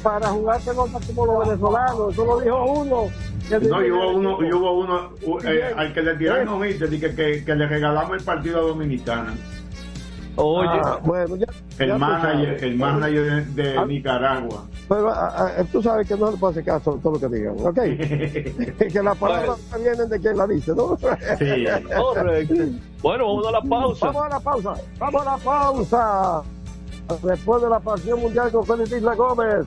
[0.05, 2.13] para jugar pelota como los venezolanos.
[2.13, 3.05] Eso lo dijo uno.
[3.69, 5.11] No, y hubo uno, y hubo uno
[5.45, 6.79] eh, al que le tiraron no que,
[7.15, 9.35] que, que le regalamos el partido a Dominicana.
[10.37, 11.47] Oye, Ah, bueno, ya,
[11.79, 13.85] El ya manager, el manager de, de Ah.
[13.87, 14.65] Nicaragua.
[14.89, 17.37] Pero ah, ah, tú sabes que no le puede hacer caso a todo lo que
[17.37, 17.75] digan, ¿ok?
[18.93, 20.97] que las palabras vienen de quien la dice, ¿no?
[21.39, 21.65] Sí.
[21.95, 22.55] correcto.
[23.03, 24.07] Bueno, vamos a la pausa.
[24.07, 26.43] Vamos a la pausa, vamos a la pausa.
[27.23, 29.67] Después de la pasión mundial con Félix Isla Gómez.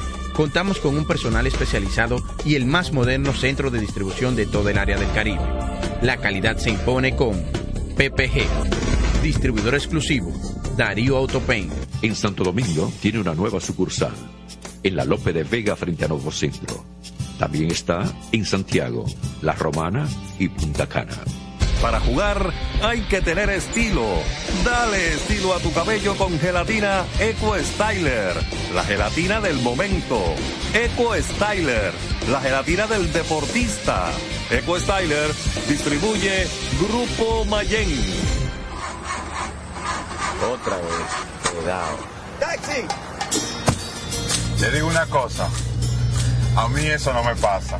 [0.33, 4.77] Contamos con un personal especializado y el más moderno centro de distribución de todo el
[4.77, 5.41] área del Caribe.
[6.01, 7.33] La calidad se impone con
[7.95, 10.33] PPG, distribuidor exclusivo,
[10.77, 11.69] Darío Autopain.
[12.01, 14.13] En Santo Domingo tiene una nueva sucursal,
[14.83, 16.85] en la Lope de Vega frente a Nuevo Centro.
[17.37, 19.05] También está en Santiago,
[19.41, 20.07] La Romana
[20.39, 21.17] y Punta Cana.
[21.81, 22.53] Para jugar
[22.83, 24.05] hay que tener estilo.
[24.63, 28.35] Dale estilo a tu cabello con gelatina Eco Styler,
[28.73, 30.21] la gelatina del momento.
[30.73, 31.91] Eco Styler,
[32.29, 34.11] la gelatina del deportista.
[34.51, 35.31] Eco Styler
[35.67, 36.47] distribuye
[36.79, 37.89] Grupo Mayen.
[40.53, 41.97] Otra vez, cuidado.
[42.39, 42.85] ¡Taxi!
[44.59, 45.49] Te digo una cosa.
[46.55, 47.79] A mí eso no me pasa.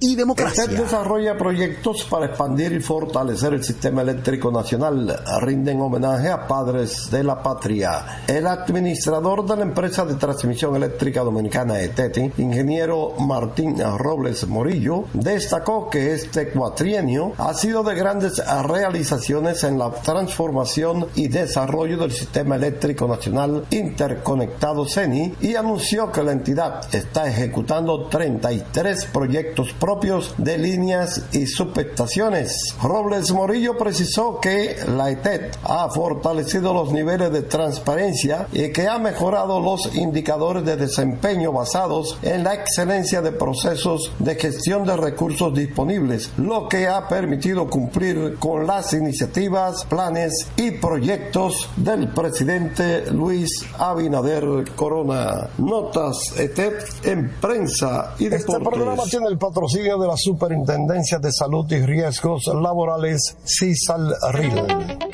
[0.00, 0.64] y democracia.
[0.64, 5.20] ETED desarrolla proyectos para expandir y fortalecer el sistema eléctrico nacional.
[5.40, 8.22] Rinden homenaje a padres de la patria.
[8.26, 15.88] El administrador de la empresa de transmisión eléctrica dominicana ETETI, ingeniero Martín Robles Morillo, destacó
[15.88, 22.56] que este cuatrienio ha sido de grandes realizaciones en la transformación y desarrollo del sistema
[22.56, 30.56] eléctrico nacional interconectado CENI y anunció que la entidad está ejecutando 33 proyectos propios de
[30.56, 32.74] líneas y subestaciones.
[32.82, 38.98] Robles Morillo precisó que la ETET ha fortalecido los niveles de transparencia y que ha
[38.98, 45.52] mejorado los indicadores de desempeño basados en la excelencia de procesos de gestión de recursos
[45.52, 53.50] disponibles, lo que ha permitido cumplir con las iniciativas, planes y proyectos del presidente Luis
[53.78, 55.50] Abinader Corona.
[55.58, 58.48] Notas ETET en prensa y deportes.
[58.48, 65.13] Este programa tiene el patrocinio de la Superintendencia de Salud y Riesgos Laborales, CISAL-RIL.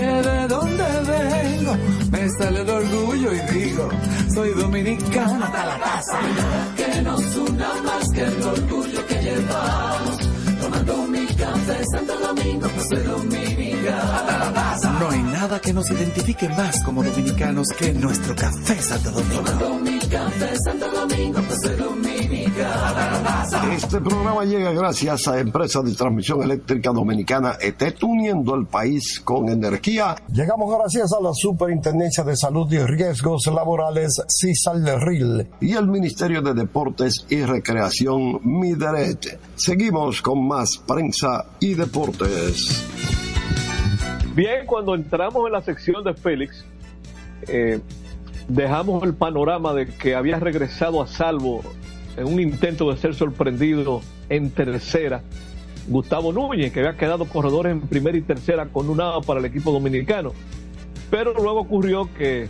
[0.00, 1.76] de dónde vengo,
[2.10, 3.88] me sale el orgullo y digo,
[4.34, 6.18] soy dominicano hasta la casa.
[6.76, 10.18] Que nos una más que el orgullo que llevamos.
[10.60, 11.84] Tomando mi café
[12.38, 14.18] La.
[15.00, 19.42] No hay nada que nos identifique más como dominicanos que nuestro café Santo Domingo.
[19.44, 23.74] Tomando mi café Santo Domingo, soy dominicano hasta la casa.
[23.74, 29.48] Este programa llega gracias a Empresa de Transmisión Eléctrica Dominicana ETET, uniendo el país con
[29.48, 30.16] energía.
[30.32, 36.54] Llegamos gracias a la Superintendencia de Salud y Riesgos Laborales, CISAL-RIL, y el Ministerio de
[36.54, 39.47] Deportes y Recreación, MIDERET.
[39.58, 42.86] Seguimos con más prensa y deportes.
[44.36, 46.64] Bien, cuando entramos en la sección de Félix,
[47.48, 47.80] eh,
[48.46, 51.62] dejamos el panorama de que había regresado a salvo
[52.16, 55.22] en un intento de ser sorprendido en tercera.
[55.88, 59.46] Gustavo Núñez, que había quedado corredores en primera y tercera con un out para el
[59.46, 60.34] equipo dominicano.
[61.10, 62.48] Pero luego ocurrió que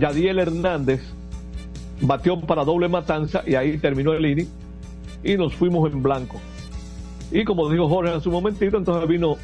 [0.00, 1.02] Yadiel Hernández
[2.00, 4.65] batió para doble matanza y ahí terminó el inning
[5.26, 6.40] y nos fuimos en blanco.
[7.30, 9.36] Y como dijo Jorge en su momentito, entonces vino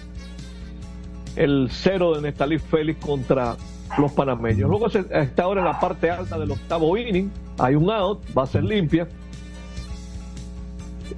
[1.36, 3.56] el cero de Nestalí Félix contra
[3.98, 4.70] los panameños.
[4.70, 8.44] Luego se, está ahora en la parte alta del octavo inning, hay un out, va
[8.44, 9.08] a ser limpia.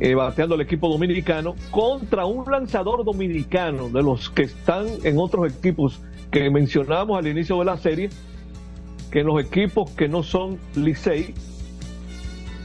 [0.01, 5.55] Eh, bateando el equipo dominicano contra un lanzador dominicano de los que están en otros
[5.55, 6.01] equipos
[6.33, 8.11] que mencionamos al inicio de la serie,
[9.13, 11.33] que en los equipos que no son Licey,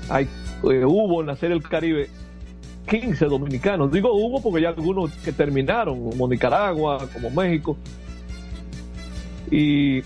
[0.09, 0.27] hay,
[0.63, 2.09] eh, hubo en la serie del Caribe
[2.89, 3.91] 15 dominicanos.
[3.91, 7.77] Digo hubo porque ya algunos que terminaron, como Nicaragua, como México.
[9.51, 10.01] Y,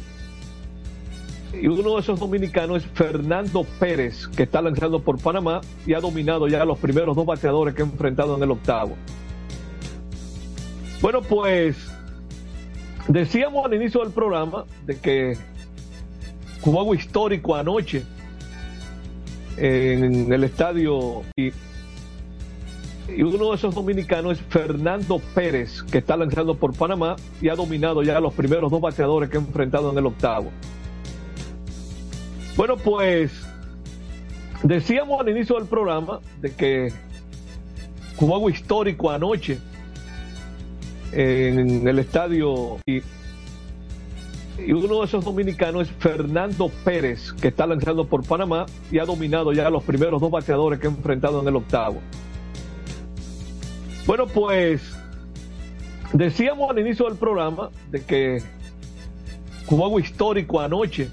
[1.54, 6.48] uno de esos dominicanos es Fernando Pérez, que está lanzando por Panamá y ha dominado
[6.48, 8.96] ya los primeros dos bateadores que ha enfrentado en el octavo.
[11.00, 11.92] Bueno, pues
[13.08, 15.38] decíamos al inicio del programa de que
[16.62, 18.04] juego histórico anoche
[19.58, 21.52] en el estadio y
[23.06, 27.56] y uno de esos dominicanos es Fernando Pérez, que está lanzando por Panamá y ha
[27.56, 30.52] dominado ya los primeros dos bateadores que ha enfrentado en el octavo.
[32.56, 33.46] Bueno, pues
[34.64, 36.94] Decíamos al inicio del programa de que
[38.16, 39.60] juego histórico anoche
[41.12, 43.02] en el estadio y,
[44.58, 49.06] y uno de esos dominicanos es Fernando Pérez, que está lanzando por Panamá y ha
[49.06, 52.02] dominado ya los primeros dos bateadores que ha enfrentado en el octavo.
[54.06, 54.82] Bueno, pues
[56.14, 58.44] decíamos al inicio del programa de que
[59.66, 61.10] juego histórico anoche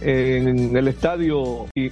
[0.00, 1.90] en el estadio y,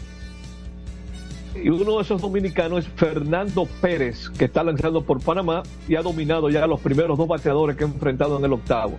[1.55, 6.03] y uno de esos dominicanos es Fernando Pérez, que está lanzando por Panamá y ha
[6.03, 8.98] dominado ya los primeros dos bateadores que ha enfrentado en el octavo.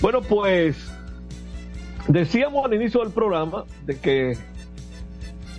[0.00, 0.76] Bueno, pues
[2.06, 4.38] decíamos al inicio del programa de que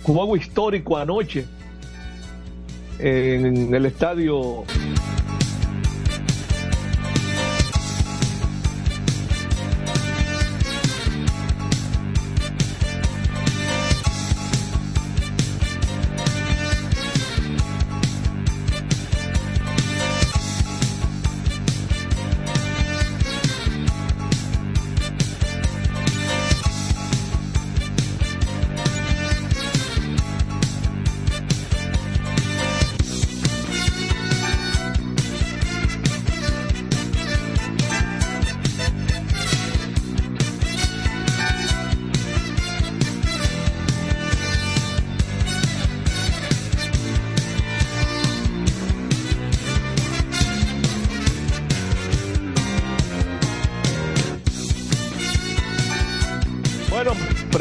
[0.02, 1.44] juego histórico anoche
[2.98, 4.64] en el estadio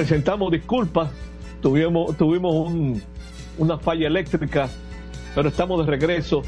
[0.09, 1.11] presentamos disculpas,
[1.61, 2.99] tuvimos, un-
[3.59, 4.67] una falla eléctrica,
[5.35, 6.41] pero estamos de regreso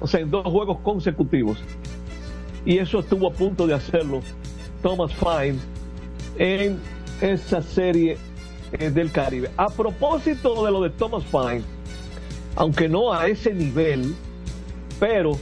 [0.01, 1.63] o sea, en dos juegos consecutivos.
[2.65, 4.23] Y eso estuvo a punto de hacerlo
[4.83, 5.61] Thomas Fine
[6.37, 6.81] en
[7.21, 8.19] esa serie
[8.73, 9.51] eh, del Caribe.
[9.57, 11.63] A propósito de lo de Thomas Fine,
[12.57, 14.17] aunque no a ese nivel,
[14.99, 15.39] pero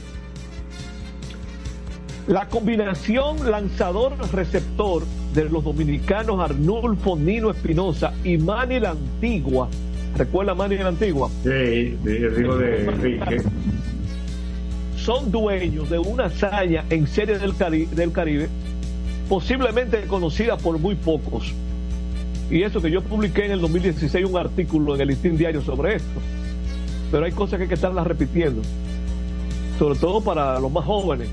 [2.29, 5.03] la combinación lanzador-receptor
[5.33, 9.67] de los dominicanos Arnulfo Nino Espinosa y Manny la Antigua,
[10.15, 11.29] ¿recuerda Manny la Antigua?
[11.43, 13.41] Sí, el hijo de Enrique.
[14.95, 18.47] Son dueños de una hazaña en serie del, Cari- del Caribe,
[19.27, 21.51] posiblemente conocida por muy pocos.
[22.51, 25.95] Y eso que yo publiqué en el 2016 un artículo en el Listín Diario sobre
[25.95, 26.19] esto.
[27.11, 28.61] Pero hay cosas que hay que estarlas repitiendo,
[29.79, 31.27] sobre todo para los más jóvenes.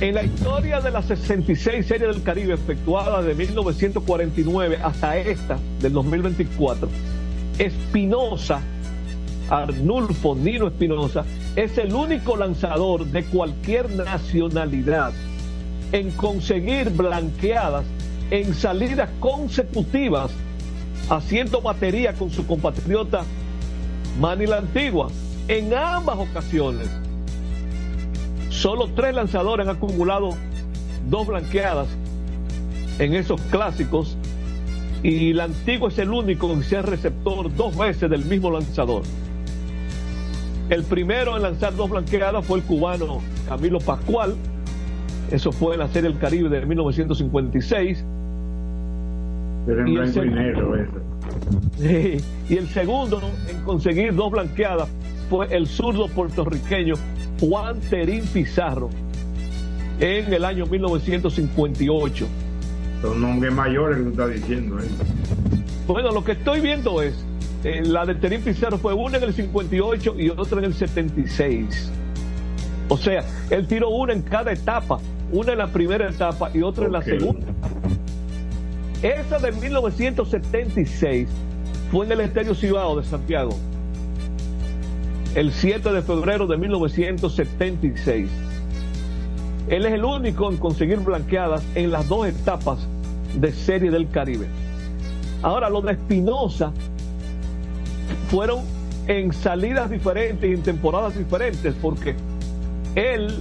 [0.00, 5.92] En la historia de las 66 series del Caribe efectuadas de 1949 hasta esta del
[5.92, 6.88] 2024,
[7.58, 8.62] Espinosa,
[9.50, 15.12] Arnulfo Nino Espinosa, es el único lanzador de cualquier nacionalidad
[15.92, 17.84] en conseguir blanqueadas
[18.30, 20.30] en salidas consecutivas,
[21.10, 23.22] haciendo batería con su compatriota
[24.18, 25.08] Manny la Antigua.
[25.46, 26.88] En ambas ocasiones,
[28.58, 30.30] solo tres lanzadores han acumulado
[31.08, 31.86] dos blanqueadas
[32.98, 34.16] en esos clásicos
[35.02, 39.02] y la Antigua es el único en ser receptor dos veces del mismo lanzador.
[40.70, 44.34] El primero en lanzar dos blanqueadas fue el cubano Camilo Pascual.
[45.30, 48.04] Eso fue en la Serie del Caribe de 1956.
[49.66, 52.22] Pero en Y el segundo- negro eso.
[52.50, 54.88] Y el segundo en conseguir dos blanqueadas
[55.30, 56.94] fue el zurdo puertorriqueño
[57.40, 58.90] Juan Terín Pizarro
[60.00, 62.26] en el año 1958.
[63.02, 64.78] Son nombres mayores que tú estás diciendo.
[64.78, 64.88] ¿eh?
[65.86, 67.14] Bueno, lo que estoy viendo es,
[67.64, 71.90] eh, la de Terín Pizarro fue una en el 58 y otra en el 76.
[72.88, 74.98] O sea, él tiró una en cada etapa,
[75.30, 77.46] una en la primera etapa y otra en la segunda.
[79.02, 81.28] Esa de 1976
[81.92, 83.56] fue en el Estadio Cibao de Santiago,
[85.38, 88.28] el 7 de febrero de 1976.
[89.68, 92.80] Él es el único en conseguir blanqueadas en las dos etapas
[93.34, 94.48] de Serie del Caribe.
[95.42, 96.72] Ahora, lo de Espinosa
[98.28, 98.64] fueron
[99.06, 102.16] en salidas diferentes y en temporadas diferentes, porque
[102.96, 103.32] él,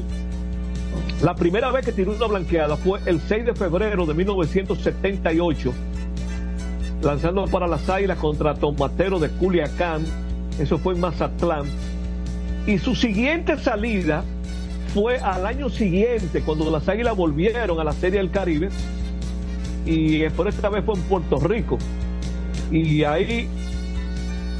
[1.23, 5.73] la primera vez que tiró una blanqueada fue el 6 de febrero de 1978,
[7.01, 10.05] lanzando para las Águilas contra Tomatero de Culiacán,
[10.59, 11.65] eso fue en Mazatlán,
[12.67, 14.23] y su siguiente salida
[14.93, 18.69] fue al año siguiente, cuando las Águilas volvieron a la Serie del Caribe,
[19.85, 21.77] y eh, por esta vez fue en Puerto Rico.
[22.69, 23.47] Y ahí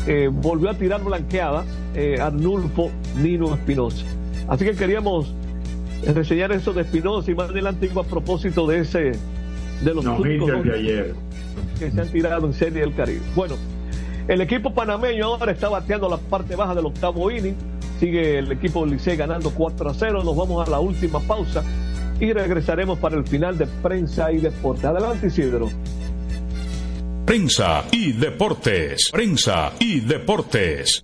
[0.08, 4.06] eh, volvió a tirar blanqueada eh, Arnulfo Nino Espinosa.
[4.48, 5.34] Así que queríamos
[6.06, 9.12] reseñar eso de Espinosa y más adelante a propósito de ese
[9.82, 11.16] de los No, de ayer.
[11.78, 13.22] que se han tirado en Serie del Caribe.
[13.36, 13.56] Bueno,
[14.30, 17.56] el equipo panameño ahora está bateando la parte baja del octavo inning.
[18.00, 20.24] Sigue el equipo Licey ganando 4 a 0.
[20.24, 21.64] Nos vamos a la última pausa
[22.20, 24.88] y regresaremos para el final de prensa y deporte.
[24.88, 25.70] Adelante, Isidro.
[27.26, 29.10] Prensa y deportes.
[29.12, 31.04] Prensa y deportes.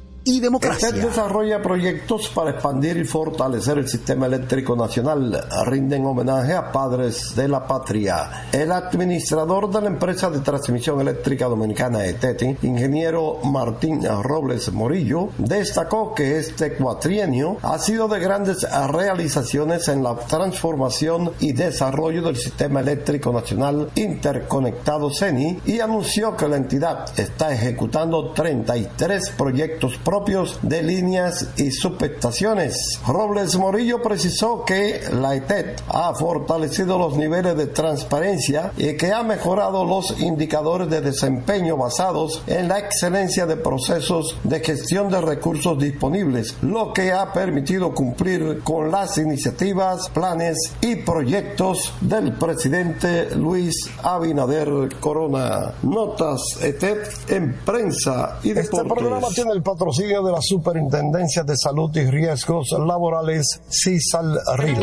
[0.23, 0.91] y democracia.
[0.91, 5.47] Desarrolla proyectos para expandir y fortalecer el sistema eléctrico nacional.
[5.65, 8.47] Rinden homenaje a padres de la patria.
[8.51, 16.13] El administrador de la empresa de transmisión eléctrica dominicana ETETI, ingeniero Martín Robles Morillo, destacó
[16.13, 22.81] que este cuatrienio ha sido de grandes realizaciones en la transformación y desarrollo del sistema
[22.81, 30.83] eléctrico nacional interconectado CENI y anunció que la entidad está ejecutando 33 proyectos propios de
[30.83, 32.99] líneas y subestaciones.
[33.07, 39.23] Robles Morillo precisó que la ETED ha fortalecido los niveles de transparencia y que ha
[39.23, 45.79] mejorado los indicadores de desempeño basados en la excelencia de procesos de gestión de recursos
[45.79, 53.89] disponibles, lo que ha permitido cumplir con las iniciativas, planes y proyectos del presidente Luis
[54.03, 55.73] Abinader Corona.
[55.83, 56.97] Notas ETED
[57.29, 58.73] en prensa y deportes.
[58.73, 64.79] Este programa tiene el patrocinio de la Superintendencia de Salud y Riesgos Laborales, CISAL RIL.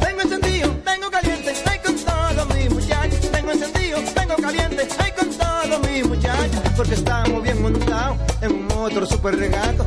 [0.00, 3.30] Tengo encendido, tengo caliente, ay con todo mi muchachos.
[3.30, 6.60] Tengo encendido, tengo caliente, ay con todo mi muchachos.
[6.76, 9.86] Porque estamos bien montados en un otro super regato.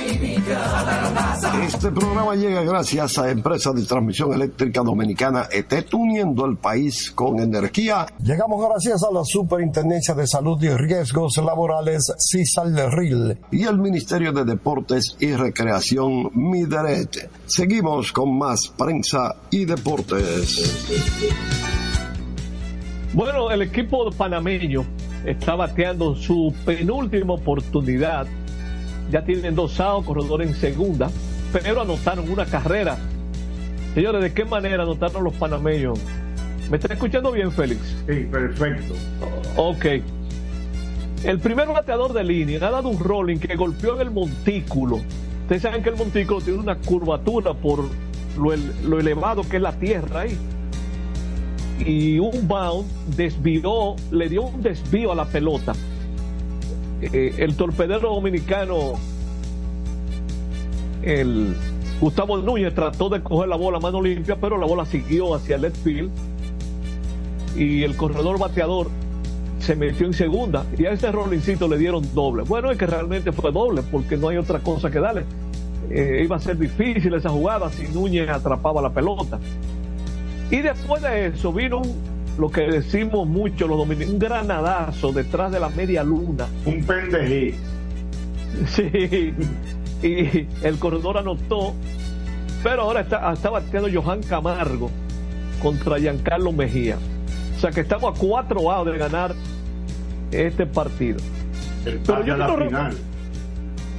[1.63, 7.39] Este programa llega gracias a Empresa de Transmisión Eléctrica Dominicana ETET, uniendo el país con
[7.39, 8.05] energía.
[8.23, 14.45] Llegamos gracias a la Superintendencia de Salud y Riesgos Laborales, CISAL-RIL, y el Ministerio de
[14.45, 17.29] Deportes y Recreación, MIDERET.
[17.45, 20.85] Seguimos con más prensa y deportes.
[23.13, 24.85] Bueno, el equipo panameño
[25.25, 28.27] está bateando su penúltima oportunidad.
[29.11, 31.09] Ya tienen dos outs, corredor en segunda,
[31.51, 32.97] pero anotaron una carrera.
[33.93, 35.99] Señores, ¿de qué manera anotaron los panameños?
[36.69, 37.81] ¿Me está escuchando bien, Félix?
[38.07, 38.93] Sí, perfecto.
[39.57, 39.85] Ok.
[41.25, 45.01] El primer bateador de línea ha dado un rolling que golpeó en el montículo.
[45.43, 47.83] Ustedes saben que el montículo tiene una curvatura por
[48.39, 50.37] lo, el- lo elevado que es la tierra ahí.
[51.85, 52.87] Y un bound
[53.17, 55.73] desvió, le dio un desvío a la pelota.
[57.01, 58.93] Eh, el torpedero dominicano,
[61.01, 61.55] el
[61.99, 65.55] Gustavo Núñez, trató de coger la bola a mano limpia, pero la bola siguió hacia
[65.55, 66.11] el left field.
[67.55, 68.87] Y el corredor bateador
[69.59, 72.43] se metió en segunda y a este Rollincito le dieron doble.
[72.43, 75.23] Bueno, es que realmente fue doble porque no hay otra cosa que darle.
[75.89, 79.39] Eh, iba a ser difícil esa jugada si Núñez atrapaba la pelota.
[80.49, 81.95] Y después de eso vino un,
[82.37, 86.47] lo que decimos mucho los dominicanos, un granadazo detrás de la media luna.
[86.65, 87.55] Un pendejí.
[88.67, 89.33] Sí,
[90.03, 91.73] y el corredor anotó,
[92.63, 94.89] pero ahora está, está bateando Johan Camargo
[95.61, 96.97] contra Giancarlo Mejía.
[97.55, 99.35] O sea que estamos a cuatro a de ganar
[100.31, 101.19] este partido.
[101.85, 102.97] El Pero pase yo a la quiero final.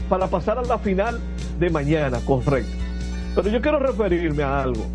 [0.09, 1.20] para pasar a la final
[1.59, 2.72] de mañana, correcto.
[3.35, 4.87] Pero yo quiero referirme a algo.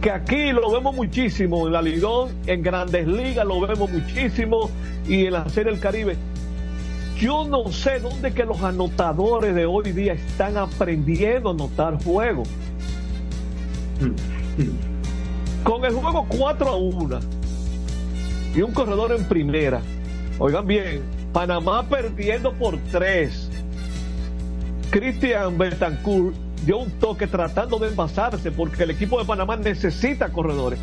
[0.00, 4.70] Que aquí lo vemos muchísimo en la Ligón, en Grandes Ligas lo vemos muchísimo
[5.06, 6.16] y en la Serie del Caribe.
[7.18, 12.48] Yo no sé dónde que los anotadores de hoy día están aprendiendo a anotar juegos.
[15.64, 17.20] Con el juego 4 a 1
[18.56, 19.82] y un corredor en primera.
[20.38, 21.02] Oigan bien,
[21.34, 23.50] Panamá perdiendo por 3.
[24.90, 26.34] Cristian Betancourt
[26.64, 30.78] dio un toque tratando de envasarse porque el equipo de Panamá necesita corredores.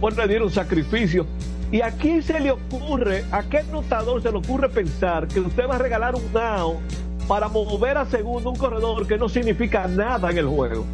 [0.00, 1.26] Pues le dieron sacrificio.
[1.72, 5.68] ¿Y a quién se le ocurre, a qué anotador se le ocurre pensar que usted
[5.68, 6.78] va a regalar un down
[7.28, 10.84] para mover a segundo un corredor que no significa nada en el juego?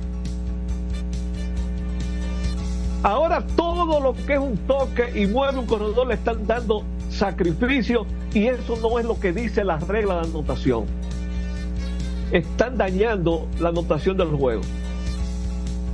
[3.02, 8.04] Ahora todo lo que es un toque y mueve un corredor le están dando sacrificio
[8.34, 10.84] y eso no es lo que dice la regla de anotación.
[12.32, 14.62] Están dañando la anotación del juego.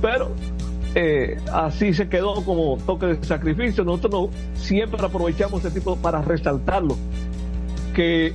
[0.01, 0.31] Pero
[0.95, 3.83] eh, así se quedó como toque de sacrificio.
[3.83, 6.97] Nosotros no, siempre aprovechamos ese tipo para resaltarlo.
[7.95, 8.33] Que,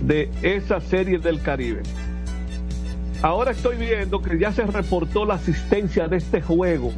[0.00, 1.82] de esa serie del Caribe.
[3.22, 6.92] Ahora estoy viendo que ya se reportó la asistencia de este juego.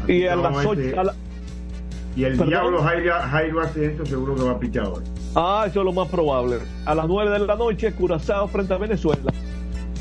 [0.07, 0.75] Y a las a 8.
[0.75, 1.15] ver a la-
[2.15, 2.49] Y el Perdón.
[2.49, 5.03] diablo Jairo, Jairo Asiento seguro que va a pichar hoy.
[5.35, 6.57] Ah, eso es lo más probable.
[6.85, 9.31] A las 9 de la noche, Curazao frente a Venezuela.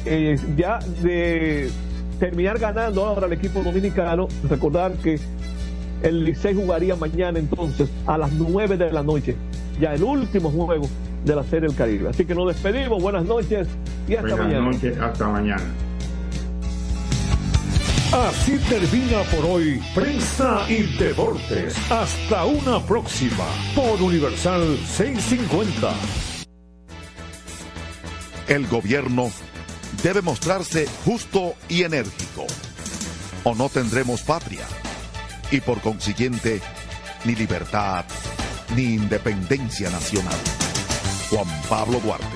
[0.07, 1.69] Eh, ya de
[2.19, 5.19] terminar ganando ahora el equipo dominicano, recordar que
[6.03, 9.35] el Licey jugaría mañana entonces a las 9 de la noche,
[9.81, 10.89] ya el último juego
[11.25, 12.09] de la Serie del Caribe.
[12.09, 13.69] Así que nos despedimos, buenas noches
[14.09, 14.71] y hasta Buenas mañana.
[14.71, 15.63] noches, hasta mañana.
[18.13, 21.75] Así termina por hoy Prensa y Deportes.
[21.91, 23.45] Hasta una próxima
[23.75, 25.93] por Universal 650.
[28.47, 29.31] El gobierno
[30.05, 32.47] debe mostrarse justo y enérgico.
[33.43, 34.67] O no tendremos patria.
[35.51, 36.61] Y por consiguiente,
[37.25, 38.05] ni libertad,
[38.77, 40.39] ni independencia nacional.
[41.29, 42.36] Juan Pablo Duarte.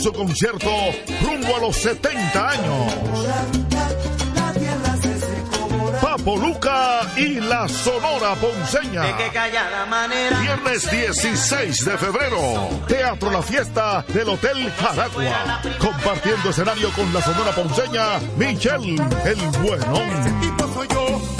[0.00, 0.70] Su concierto
[1.22, 2.94] rumbo a los 70 años.
[6.00, 9.02] Papo Luca y la Sonora Ponceña.
[10.40, 15.60] Viernes 16 de febrero, Teatro La Fiesta del Hotel Jaragua.
[15.78, 18.96] Compartiendo escenario con la Sonora Ponceña, Michelle
[19.26, 21.39] el Buenón.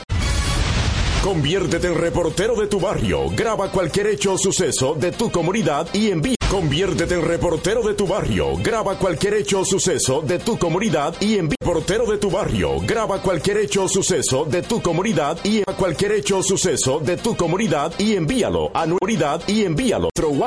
[1.25, 3.29] Conviértete en reportero de tu barrio.
[3.31, 6.38] Graba cualquier hecho o suceso de tu comunidad y envía.
[6.51, 8.57] Conviértete en reportero de tu barrio.
[8.63, 11.59] Graba cualquier hecho suceso de tu comunidad y envía.
[11.61, 12.81] Reportero de tu barrio.
[12.87, 17.93] Graba cualquier hecho suceso de tu comunidad y a cualquier hecho suceso de tu comunidad
[17.99, 18.99] y envíalo a nuestra
[19.47, 20.09] y envíalo.